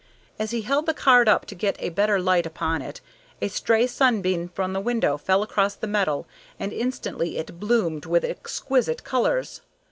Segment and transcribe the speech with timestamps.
[0.39, 3.01] As he held the card up to get a better light upon it
[3.39, 6.25] a stray sunbeam from the window fell across the metal
[6.59, 9.61] and instantly it bloomed with exquisite colors!